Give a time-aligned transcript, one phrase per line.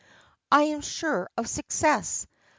[0.51, 2.25] I am sure of success.